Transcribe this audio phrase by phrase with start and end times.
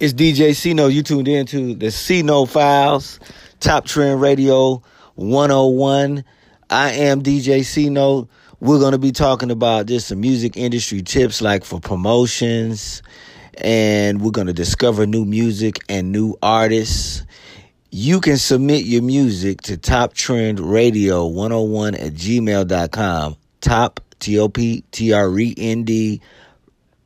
[0.00, 0.86] It's DJ Cino.
[0.86, 3.20] You tuned in to the Cino Files,
[3.60, 4.82] Top Trend Radio
[5.16, 6.24] 101.
[6.70, 8.26] I am DJ Cino.
[8.60, 13.02] We're going to be talking about just some music industry tips like for promotions,
[13.58, 17.26] and we're going to discover new music and new artists.
[17.90, 23.36] You can submit your music to Top Trend Radio 101 at gmail.com.
[23.60, 26.22] Top, T O P T R E N D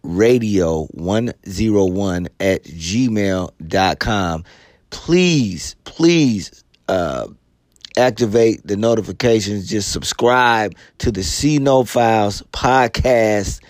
[0.05, 4.45] radio 101 at gmail.com.
[4.91, 7.27] Please, please uh,
[7.97, 9.69] activate the notifications.
[9.69, 13.61] Just subscribe to the Cino Files podcast.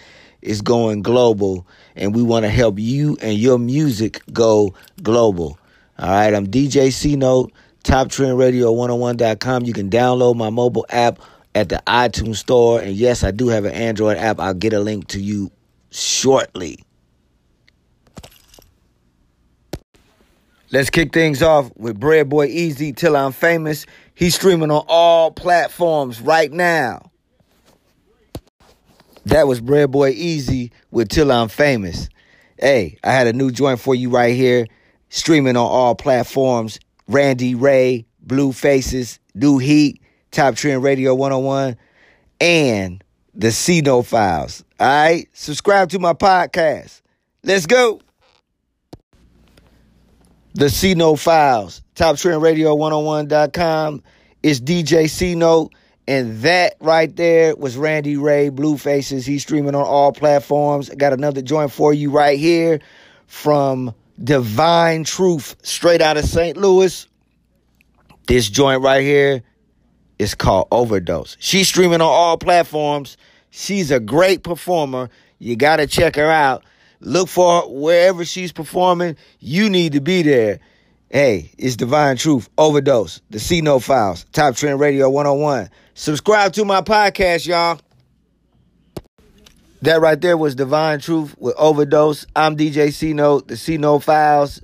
[0.43, 1.67] It's going global,
[1.97, 5.59] and we want to help you and your music go global.
[5.99, 7.49] All right, I'm DJ Cino,
[7.85, 9.65] Top Trend Radio 101.com.
[9.65, 11.21] You can download my mobile app
[11.55, 12.81] at the iTunes Store.
[12.81, 14.41] And yes, I do have an Android app.
[14.41, 15.51] I'll get a link to you
[15.95, 16.79] shortly.
[20.73, 23.87] Let's kick things off with Bread Boy Easy Till I'm Famous.
[24.15, 27.13] He's streaming on all platforms right now.
[29.27, 32.09] That was Bread Boy Easy with Till I'm Famous.
[32.59, 34.67] Hey, I had a new joint for you right here,
[35.11, 36.81] streaming on all platforms.
[37.07, 40.01] Randy Ray, Blue Faces, New Heat,
[40.31, 41.77] Top Trend Radio 101,
[42.41, 43.04] and
[43.35, 44.65] the Cino Files.
[44.79, 47.03] All right, subscribe to my podcast.
[47.43, 48.01] Let's go.
[50.55, 54.03] The Cino Files, Top Trend Radio 101.com.
[54.43, 55.71] It's DJ Cino,
[56.07, 59.27] and that right there was Randy Ray, Blue Faces.
[59.27, 60.91] He's streaming on all platforms.
[60.91, 62.81] I got another joint for you right here
[63.27, 66.57] from Divine Truth, straight out of St.
[66.57, 67.09] Louis.
[68.27, 69.43] This joint right here
[70.19, 71.37] is called Overdose.
[71.41, 73.17] She's streaming on all platforms.
[73.51, 75.11] She's a great performer.
[75.39, 76.65] You got to check her out.
[77.01, 79.17] Look for her wherever she's performing.
[79.41, 80.61] You need to be there.
[81.11, 85.71] Hey, it's Divine Truth, Overdose, the Cino Files, Top Trend Radio 101.
[85.95, 87.79] Subscribe to my podcast, y'all.
[89.83, 92.27] That right there was Divine Truth with Overdose.
[92.35, 94.61] I'm DJ Cino, the Cino Files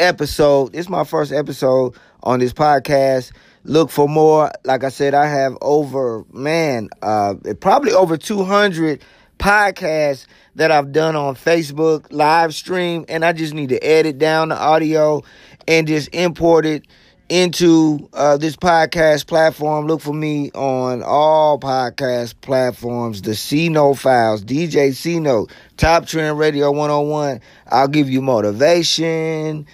[0.00, 0.72] episode.
[0.72, 3.32] This is my first episode on this podcast.
[3.64, 4.50] Look for more.
[4.64, 9.02] Like I said, I have over, man, uh, probably over 200
[9.38, 14.48] podcasts that I've done on Facebook, live stream, and I just need to edit down
[14.48, 15.22] the audio
[15.68, 16.86] and just import it
[17.30, 19.86] into uh, this podcast platform.
[19.86, 23.22] Look for me on all podcast platforms.
[23.22, 25.46] The Cino Files, DJ Cino,
[25.76, 27.40] Top Trend Radio 101.
[27.68, 29.66] I'll give you motivation.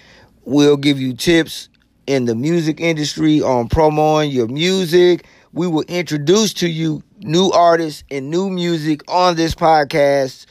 [0.47, 1.67] We'll give you tips
[2.05, 5.25] in the music industry on promoting your music.
[5.51, 10.45] We will introduce to you new artists and new music on this podcast.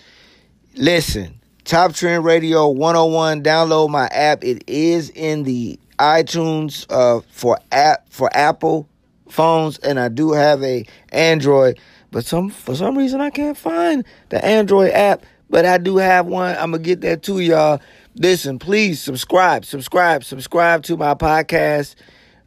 [0.75, 4.45] Listen, Top Trend Radio 101, download my app.
[4.45, 8.87] It is in the iTunes uh, for app for Apple
[9.31, 11.81] phones, and I do have a Android.
[12.17, 15.27] But some for some reason I can't find the Android app.
[15.51, 16.57] But I do have one.
[16.57, 17.79] I'm gonna get that to y'all.
[18.15, 21.95] Listen, please subscribe, subscribe, subscribe to my podcast.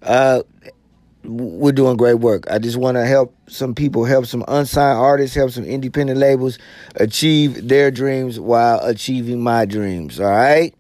[0.02, 0.42] Uh,
[1.24, 2.50] we're doing great work.
[2.50, 6.58] I just want to help some people, help some unsigned artists, help some independent labels
[6.96, 10.20] achieve their dreams while achieving my dreams.
[10.20, 10.74] All right.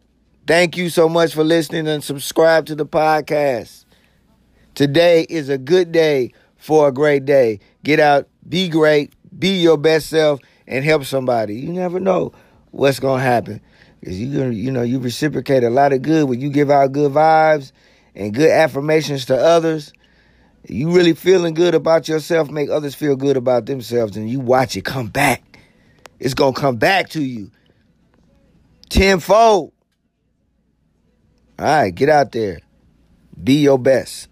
[0.48, 3.86] Thank you so much for listening and subscribe to the podcast.
[4.74, 7.60] Today is a good day for a great day.
[7.84, 11.56] Get out, be great, be your best self, and help somebody.
[11.56, 12.34] You never know
[12.72, 13.62] what's gonna happen.
[14.04, 16.92] Cause you gonna, you know, you reciprocate a lot of good when you give out
[16.92, 17.72] good vibes
[18.16, 19.94] and good affirmations to others.
[20.68, 24.76] You really feeling good about yourself, make others feel good about themselves, and you watch
[24.76, 25.60] it come back.
[26.20, 27.52] It's gonna come back to you
[28.90, 29.74] tenfold.
[31.58, 32.60] All right, get out there.
[33.42, 34.29] Be your best.